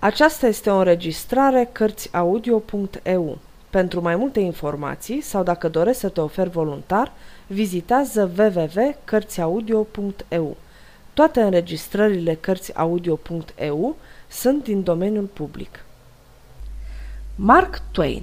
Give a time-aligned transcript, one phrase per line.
[0.00, 3.38] Aceasta este o înregistrare Cărțiaudio.eu.
[3.70, 7.12] Pentru mai multe informații sau dacă dorești să te oferi voluntar,
[7.46, 10.56] vizitează www.cărțiaudio.eu.
[11.14, 13.96] Toate înregistrările Cărțiaudio.eu
[14.28, 15.84] sunt din domeniul public.
[17.34, 18.22] Mark Twain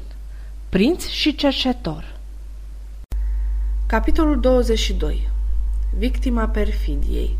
[0.70, 2.20] Prinț și cercetor
[3.88, 5.30] Capitolul 22
[5.98, 7.38] Victima perfidiei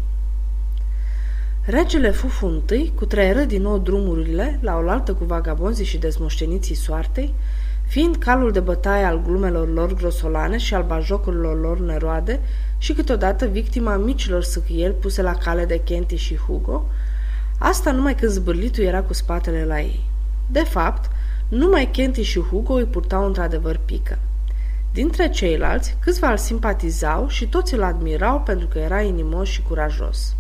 [1.68, 7.34] Regele Fufu I cutreieră din nou drumurile la oaltă cu vagabonzii și dezmoșteniții soartei,
[7.88, 12.40] fiind calul de bătaie al glumelor lor grosolane și al bajocurilor lor neroade
[12.78, 16.86] și câteodată victima micilor săcâieli puse la cale de Kenty și Hugo,
[17.58, 20.04] asta numai când zbârlitul era cu spatele la ei.
[20.52, 21.12] De fapt,
[21.48, 24.18] numai Kenty și Hugo îi purtau într-adevăr pică.
[24.94, 30.36] Dintre ceilalți, câțiva îl simpatizau și toți îl admirau pentru că era inimos și curajos.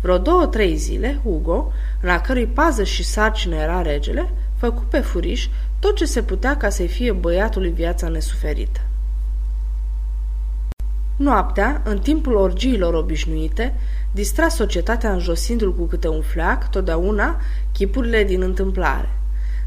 [0.00, 5.96] Vreo două-trei zile, Hugo, la cărui pază și sarcină era regele, făcu pe furiș tot
[5.96, 8.80] ce se putea ca să-i fie băiatului viața nesuferită.
[11.16, 13.74] Noaptea, în timpul orgiilor obișnuite,
[14.12, 17.40] distra societatea înjosindu-l cu câte un fleac, totdeauna,
[17.72, 19.08] chipurile din întâmplare.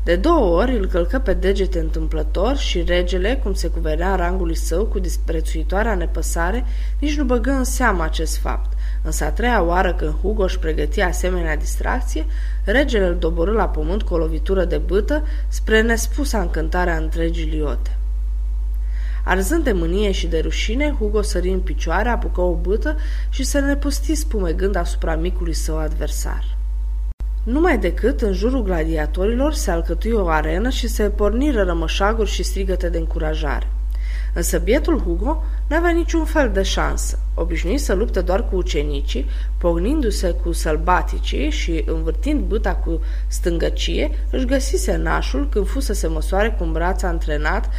[0.03, 4.85] De două ori îl călcă pe degete întâmplător și regele, cum se cuvenea rangului său
[4.85, 6.65] cu disprețuitoarea nepăsare,
[6.99, 11.07] nici nu băgă în seamă acest fapt, Însă a treia oară când Hugo își pregătia
[11.07, 12.25] asemenea distracție,
[12.63, 17.97] regele îl doborâ la pământ cu o lovitură de bâtă spre nespusa încântarea întregii liote.
[19.23, 22.95] Arzând de mânie și de rușine, Hugo sări în picioare, apucă o bâtă
[23.29, 26.57] și se nepusti spumegând asupra micului său adversar.
[27.43, 32.89] Numai decât, în jurul gladiatorilor se alcătui o arenă și se porniră rămășaguri și strigăte
[32.89, 33.67] de încurajare.
[34.33, 37.19] Însă bietul Hugo n-avea niciun fel de șansă.
[37.33, 39.25] Obișnuit să lupte doar cu ucenicii,
[39.57, 46.07] pognindu-se cu sălbaticii și învârtind băta cu stângăcie, își găsise nașul când fu să se
[46.07, 47.69] măsoare cu un braț antrenat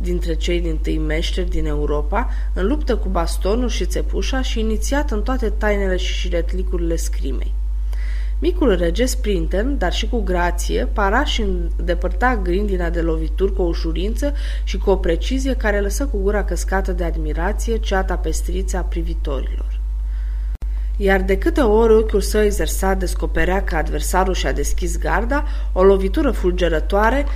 [0.00, 5.10] dintre cei din tâi meșteri din Europa, în luptă cu bastonul și țepușa și inițiat
[5.10, 7.54] în toate tainele și șiretlicurile scrimei.
[8.38, 11.44] Micul rege, sprinten, dar și cu grație, para și
[11.78, 14.32] îndepărta grindina de lovituri cu o ușurință
[14.64, 19.80] și cu o precizie care lăsă cu gura căscată de admirație ceata pestriță a privitorilor.
[20.96, 26.30] Iar de câte ori ochiul său exersat descoperea că adversarul și-a deschis garda, o lovitură
[26.30, 27.26] fulgerătoare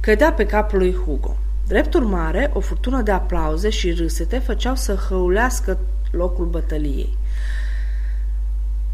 [0.00, 1.36] cădea pe capul lui Hugo.
[1.66, 5.78] Drept urmare, o furtună de aplauze și râsete făceau să hăulească
[6.10, 7.18] locul bătăliei.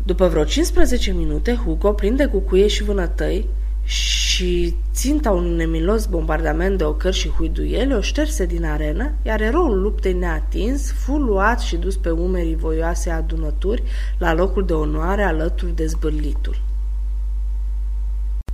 [0.07, 3.49] După vreo 15 minute, Hugo prinde cu cuie și vânătăi
[3.85, 9.81] și ținta un nemilos bombardament de ocări și huiduiele o șterse din arenă, iar eroul
[9.81, 13.83] luptei neatins fu luat și dus pe umerii voioase adunături
[14.19, 16.61] la locul de onoare alături de zbârlitul.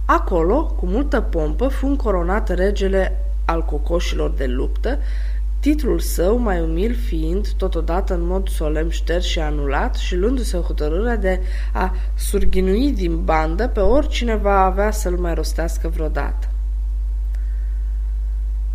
[0.05, 4.99] Acolo, cu multă pompă, fu încoronat regele al cocoșilor de luptă,
[5.63, 11.17] titlul său mai umil fiind, totodată în mod solemn șters și anulat și luându-se hotărârea
[11.17, 11.41] de
[11.73, 16.49] a surghinui din bandă pe oricine va avea să-l mai rostească vreodată.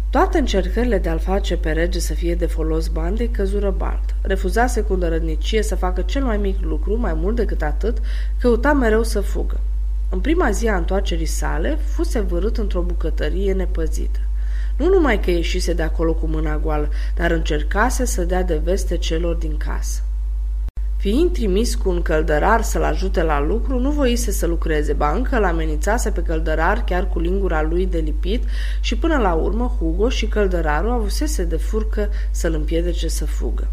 [0.10, 4.16] Toate încercările de a-l face pe rege să fie de folos bandei căzură balt.
[4.22, 7.98] Refuzase cu îndărădnicie să facă cel mai mic lucru, mai mult decât atât,
[8.40, 9.60] căuta mereu să fugă.
[10.10, 14.20] În prima zi a întoarcerii sale, fuse vărât într-o bucătărie nepăzită.
[14.78, 18.98] Nu numai că ieșise de acolo cu mâna goală, dar încercase să dea de veste
[18.98, 20.02] celor din casă.
[20.98, 25.40] Fiind trimis cu un căldărar să-l ajute la lucru, nu voise să lucreze, ba încă
[25.40, 28.44] l-amenințase pe căldărar chiar cu lingura lui de lipit
[28.80, 33.68] și până la urmă Hugo și căldărarul avusese de furcă să-l împiedece să fugă.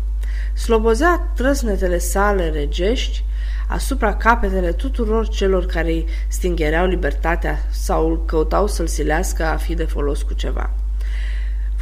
[0.55, 3.25] Slobozea trăsnetele sale regești
[3.69, 9.85] asupra capetele tuturor celor care îi stingereau libertatea sau căutau să-l silească a fi de
[9.85, 10.71] folos cu ceva.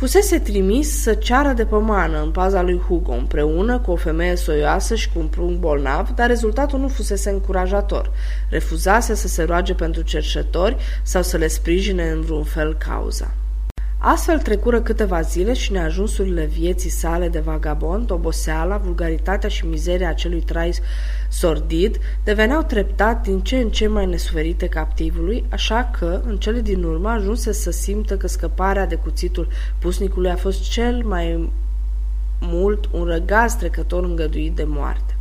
[0.02, 4.94] Fusese trimis să ceară de pămană în paza lui Hugo, împreună cu o femeie soioasă
[4.94, 8.10] și cu un prunc bolnav, dar rezultatul nu fusese încurajator.
[8.50, 13.34] Refuzase să se roage pentru cerșetori sau să le sprijine în vreun fel cauza.
[14.04, 20.40] Astfel trecură câteva zile și neajunsurile vieții sale de vagabond, oboseala, vulgaritatea și mizeria acelui
[20.40, 20.74] trai
[21.28, 26.82] sordid deveneau treptat din ce în ce mai nesuferite captivului, așa că, în cele din
[26.82, 31.52] urmă, ajunse să simtă că scăparea de cuțitul pusnicului a fost cel mai
[32.40, 35.16] mult un răgaz trecător îngăduit de moarte.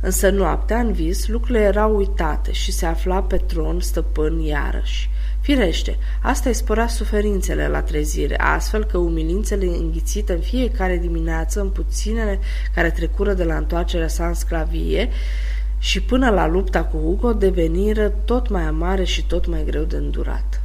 [0.00, 5.10] Însă noaptea, în vis, lucrurile erau uitate și se afla pe tron stăpân iarăși.
[5.42, 11.68] Firește, asta îi spărea suferințele la trezire, astfel că umilințele înghițite în fiecare dimineață în
[11.68, 12.38] puținele
[12.74, 15.08] care trecură de la întoarcerea sa în sclavie
[15.78, 19.96] și până la lupta cu Hugo deveniră tot mai amare și tot mai greu de
[19.96, 20.62] îndurat.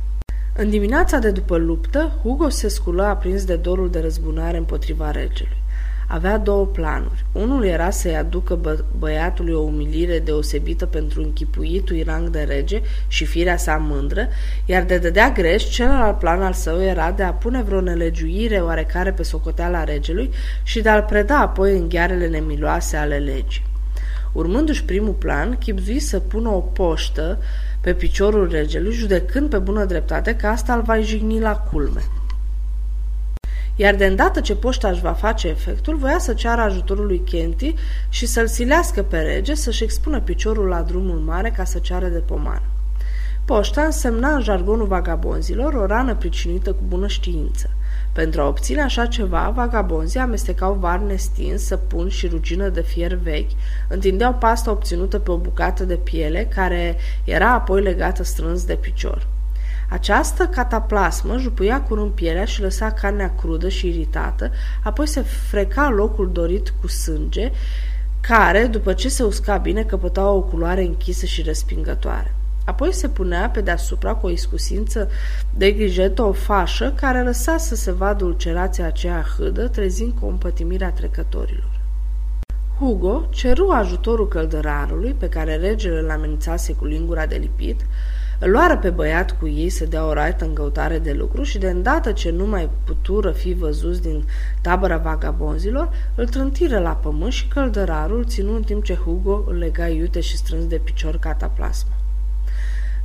[0.56, 5.63] În dimineața de după luptă, Hugo se sculă aprins de dorul de răzbunare împotriva regelui.
[6.09, 7.25] Avea două planuri.
[7.31, 13.25] Unul era să-i aducă bă- băiatului o umilire deosebită pentru închipuitul rang de rege și
[13.25, 14.27] firea sa mândră,
[14.65, 19.12] iar de dădea greș, celălalt plan al său era de a pune vreo nelegiuire oarecare
[19.12, 20.30] pe socoteala regelui
[20.63, 23.65] și de a-l preda apoi în ghearele nemiloase ale legii.
[24.31, 27.39] Urmându-și primul plan, chipzui să pună o poștă
[27.81, 32.01] pe piciorul regelui, judecând pe bună dreptate că asta îl va jigni la culme.
[33.79, 37.74] Iar de îndată ce poșta își va face efectul, voia să ceară ajutorul lui Kenti
[38.09, 42.18] și să-l silească pe rege să-și expună piciorul la drumul mare ca să ceară de
[42.18, 42.62] pomană.
[43.45, 47.69] Poșta însemna în jargonul vagabonzilor o rană pricinuită cu bună știință.
[48.12, 53.51] Pentru a obține așa ceva, vagabonzii amestecau varne stins, săpun și rugină de fier vechi,
[53.88, 59.27] întindeau pasta obținută pe o bucată de piele, care era apoi legată strâns de picior.
[59.89, 64.51] Această cataplasmă jupuia curând pielea și lăsa carnea crudă și iritată,
[64.83, 67.51] apoi se freca locul dorit cu sânge,
[68.21, 72.35] care, după ce se usca bine, căpăta o culoare închisă și respingătoare.
[72.65, 75.09] Apoi se punea pe deasupra cu o iscusință
[75.55, 81.79] de grijetă o fașă care lăsa să se vadă ulcerația aceea hâdă, trezind compătimirea trecătorilor.
[82.79, 87.87] Hugo ceru ajutorul căldărarului, pe care regele îl amenințase cu lingura de lipit, îl
[88.45, 91.69] luară pe băiat cu ei să dea o raită în căutare de lucru și de
[91.69, 94.23] îndată ce nu mai putură fi văzuți din
[94.61, 99.87] tabăra vagabonzilor, îl trântiră la pământ și căldărarul ținu în timp ce Hugo îl lega
[99.87, 101.91] iute și strâns de picior cataplasmă.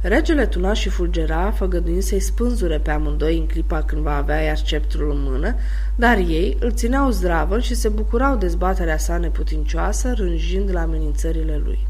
[0.03, 4.57] Regele tuna și fulgera, făgăduind să-i spânzure pe amândoi în clipa când va avea iar
[4.57, 5.55] sceptrul în mână,
[5.95, 11.61] dar ei îl țineau zdravă și se bucurau de zbaterea sa neputincioasă, rânjind la amenințările
[11.65, 11.87] lui.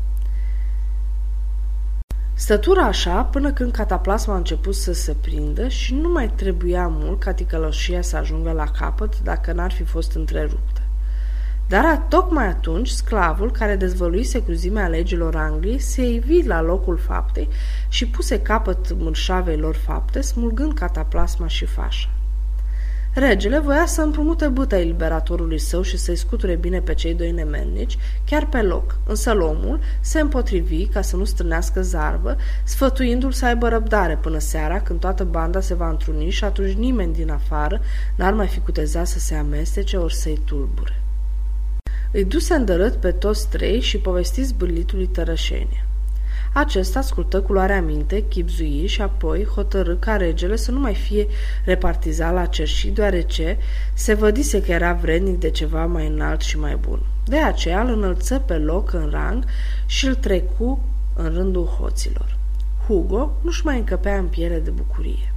[2.42, 7.20] Stătura așa până când cataplasma a început să se prindă și nu mai trebuia mult
[7.20, 10.80] ca ticăloșia să ajungă la capăt dacă n-ar fi fost întreruptă.
[11.68, 17.48] Dar tocmai atunci, sclavul care dezvăluise cruzimea legilor Angliei se ivi la locul faptei
[17.88, 22.08] și puse capăt mărșavei lor fapte, smulgând cataplasma și fașa.
[23.14, 27.98] Regele voia să împrumute bâta eliberatorului său și să-i scuture bine pe cei doi nemernici,
[28.24, 33.68] chiar pe loc, însă lomul se împotrivi ca să nu strânească zarvă, sfătuindu-l să aibă
[33.68, 37.80] răbdare până seara, când toată banda se va întruni și atunci nimeni din afară
[38.16, 41.00] n-ar mai fi cutezat să se amestece ori să-i tulbure.
[42.12, 45.86] Îi duse îndărât pe toți trei și povesti zbârlitului tărășenie.
[46.54, 51.26] Acesta ascultă cu luarea minte, chipzui și apoi hotărâ ca regele să nu mai fie
[51.64, 53.58] repartizat la cerși, deoarece
[53.94, 57.00] se vădise că era vrednic de ceva mai înalt și mai bun.
[57.24, 59.44] De aceea îl înălță pe loc în rang
[59.86, 60.84] și îl trecu
[61.14, 62.36] în rândul hoților.
[62.86, 65.31] Hugo nu-și mai încăpea în piele de bucurie.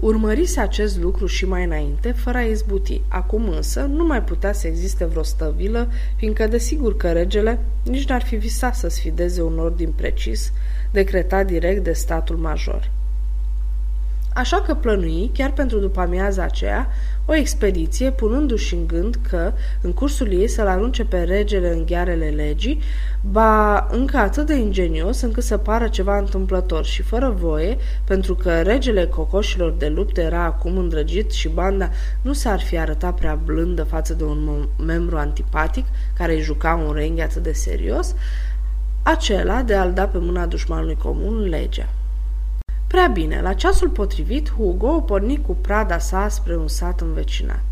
[0.00, 3.00] Urmărise acest lucru și mai înainte, fără a izbuti.
[3.08, 8.22] Acum însă nu mai putea să existe vreo stăvilă, fiindcă desigur că regele nici n-ar
[8.22, 10.52] fi visat să sfideze un ordin precis,
[10.90, 12.90] decretat direct de statul major.
[14.34, 16.88] Așa că plănui, chiar pentru după amiaza aceea,
[17.26, 22.28] o expediție, punându-și în gând că, în cursul ei, să-l arunce pe regele în ghearele
[22.28, 22.80] legii,
[23.30, 28.62] ba încă atât de ingenios încât să pară ceva întâmplător și fără voie, pentru că
[28.62, 31.90] regele cocoșilor de luptă era acum îndrăgit și banda
[32.22, 35.84] nu s-ar fi arătat prea blândă față de un membru antipatic
[36.16, 38.14] care îi juca un renghi atât de serios,
[39.02, 41.88] acela de a-l da pe mâna dușmanului comun legea.
[42.94, 47.64] Prea bine, la ceasul potrivit, Hugo o porni cu prada sa spre un sat învecinat.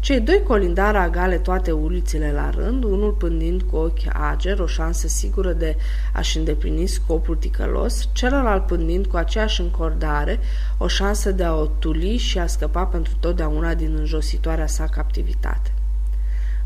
[0.00, 5.08] Cei doi colindari agale toate ulițele la rând, unul pândind cu ochi ager, o șansă
[5.08, 5.76] sigură de
[6.12, 10.38] a-și îndeplini scopul ticălos, celălalt pândind cu aceeași încordare,
[10.78, 15.72] o șansă de a o tuli și a scăpa pentru totdeauna din înjositoarea sa captivitate.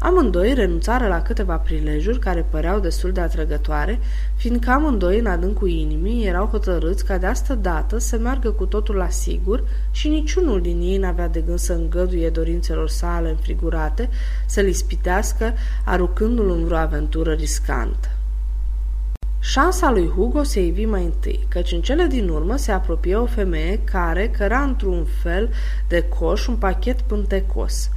[0.04, 3.98] Amândoi renunțară la câteva prilejuri care păreau destul de atrăgătoare,
[4.36, 8.94] fiindcă amândoi, în adâncul inimii, erau hotărâți ca de asta dată să meargă cu totul
[8.94, 14.08] la sigur și niciunul din ei n-avea de gând să îngăduie dorințelor sale înfrigurate
[14.46, 15.54] să-l ispitească,
[15.84, 18.08] arucându-l în vreo aventură riscantă.
[19.38, 23.26] Șansa lui Hugo se ivi mai întâi, căci în cele din urmă se apropie o
[23.26, 25.50] femeie care căra într-un fel
[25.88, 27.88] de coș un pachet pântecos–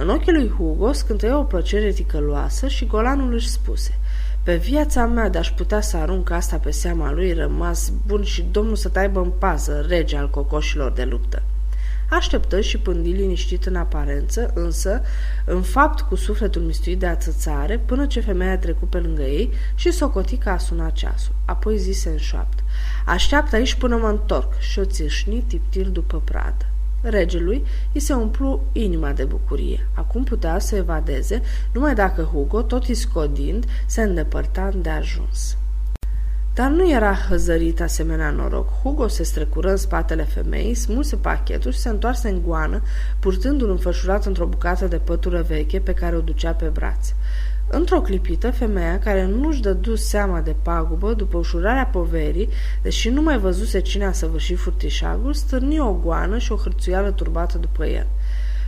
[0.00, 3.98] în ochii lui Hugo scântăie o plăcere ticăloasă și golanul își spuse
[4.42, 8.76] Pe viața mea de-aș putea să arunc asta pe seama lui rămas bun și domnul
[8.76, 11.42] să taibă în pază, rege al cocoșilor de luptă.
[12.10, 15.02] Așteptă și pândi liniștit în aparență, însă,
[15.44, 19.52] în fapt cu sufletul mistuit de atâțare, până ce femeia a trecut pe lângă ei
[19.74, 21.34] și socoti că a sunat ceasul.
[21.44, 22.62] Apoi zise în șoaptă.
[23.06, 26.66] Așteaptă aici până mă întorc și o țâșni tiptil după pradă.
[27.00, 27.64] Regelui
[27.94, 29.88] îi se umplu inima de bucurie.
[29.94, 35.56] Acum putea să evadeze, numai dacă Hugo, tot iscodind, se îndepărta de ajuns.
[36.54, 38.68] Dar nu era hăzărit asemenea noroc.
[38.82, 42.82] Hugo se strecură în spatele femeii, smulse pachetul și se întoarse în goană,
[43.18, 47.12] purtându-l înfășurat într-o bucată de pătură veche pe care o ducea pe braț.
[47.70, 52.48] Într-o clipită, femeia, care nu-și dădu seama de pagubă după ușurarea poverii,
[52.82, 57.58] deși nu mai văzuse cine a săvârșit furtișagul, stârni o goană și o hârțuială turbată
[57.58, 58.06] după el.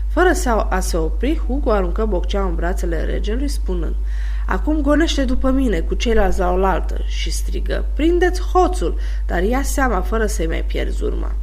[0.08, 3.94] Fără să a se opri, Hugo aruncă boccea în brațele regelui, spunând
[4.46, 10.00] Acum gonește după mine, cu ceilalți la oaltă, și strigă Prindeți hoțul, dar ia seama
[10.00, 11.34] fără să-i mai pierzi urma.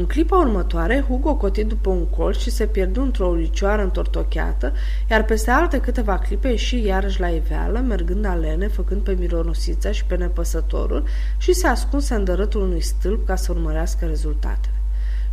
[0.00, 4.72] În clipa următoare, Hugo coti după un colț și se pierdu într-o ulicioară întortocheată,
[5.10, 10.04] iar peste alte câteva clipe ieși iarăși la iveală, mergând alene, făcând pe mironosița și
[10.04, 11.04] pe nepăsătorul
[11.38, 14.74] și se ascunse în dărătul unui stâlp ca să urmărească rezultatele.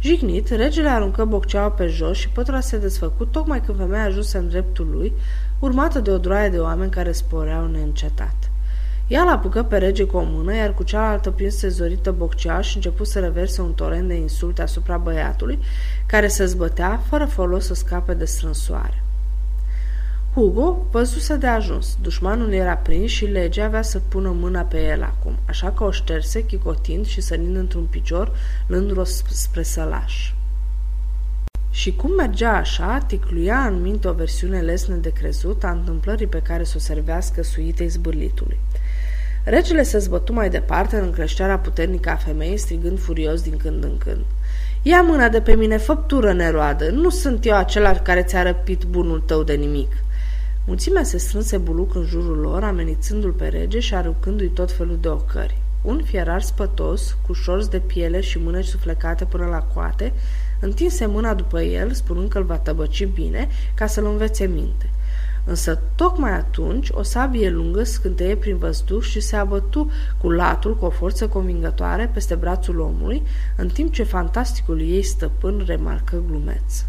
[0.01, 4.47] Jignit, regele aruncă bocceaua pe jos și pătura se desfăcu tocmai când femeia ajunse în
[4.47, 5.13] dreptul lui,
[5.59, 8.46] urmată de o droaie de oameni care sporeau neîncetat.
[9.07, 12.75] Ea l apucă pe rege cu o mână, iar cu cealaltă prinse zorită boccea și
[12.75, 15.59] început să reverse un torent de insulte asupra băiatului,
[16.05, 19.03] care se zbătea fără folos să scape de strânsoare.
[20.33, 21.97] Hugo văzuse de ajuns.
[22.01, 25.91] Dușmanul era prins și legea avea să pună mâna pe el acum, așa că o
[25.91, 28.31] șterse, chicotind și sărind într-un picior,
[28.67, 30.33] lându-o spre sălaș.
[31.69, 36.41] Și cum mergea așa, ticluia în minte o versiune lesne de crezut a întâmplării pe
[36.41, 38.59] care să o servească suitei zbârlitului.
[39.49, 43.97] Regele se zbătu mai departe în creșterea puternică a femeii, strigând furios din când în
[43.97, 44.25] când.
[44.81, 49.19] Ia mâna de pe mine, făptură neroadă, nu sunt eu acela care ți-a răpit bunul
[49.19, 49.91] tău de nimic.
[50.65, 55.07] Mulțimea se strânse buluc în jurul lor, amenințându-l pe rege și aruncându-i tot felul de
[55.07, 55.57] ocări.
[55.81, 60.13] Un fierar spătos, cu șorți de piele și mâneci suflecate până la coate,
[60.59, 64.89] întinse mâna după el, spunând că îl va tăbăci bine, ca să-l învețe minte.
[65.47, 70.85] Însă tocmai atunci o sabie lungă scânteie prin văzduh și se abătu cu latul cu
[70.85, 73.23] o forță convingătoare peste brațul omului,
[73.57, 76.83] în timp ce fantasticul ei stăpân remarcă glumeț.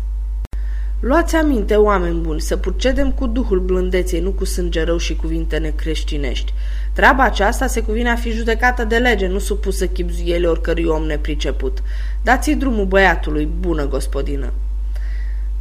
[1.01, 5.59] Luați aminte, oameni buni, să procedem cu duhul blândeței, nu cu sânge rău și cuvinte
[5.59, 6.53] necreștinești.
[6.93, 11.83] Treaba aceasta se cuvine a fi judecată de lege, nu supusă chipzuiele oricărui om nepriceput.
[12.23, 14.53] Dați-i drumul băiatului, bună gospodină.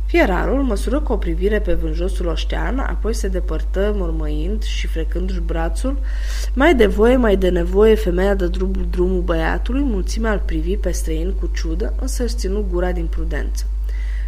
[0.07, 5.97] Fierarul măsură cu o privire pe vânjosul oștean, apoi se depărtă mormăind și frecându-și brațul.
[6.53, 10.91] Mai de voie, mai de nevoie, femeia dă drumul, drumul băiatului, mulțimea îl privi pe
[10.91, 13.65] străin cu ciudă, însă își ținu gura din prudență.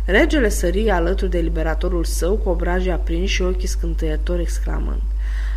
[0.06, 5.02] Regele sări alături de liberatorul său cu obrajii aprinși și ochii scânteiători exclamând.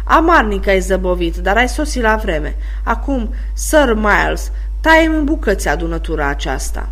[0.04, 2.56] Amarnic ai zăbovit, dar ai sosit la vreme.
[2.84, 6.90] Acum, Sir Miles, taie în bucăți adunătura aceasta.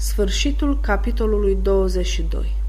[0.00, 2.59] Sfârșitul capitolului 22